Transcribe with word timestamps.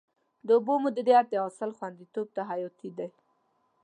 د 0.45 0.47
اوبو 0.57 0.73
مدیریت 0.85 1.25
د 1.29 1.35
حاصل 1.43 1.71
خوندیتوب 1.77 2.27
ته 2.35 2.41
حیاتي 2.49 2.89
دی. 2.97 3.07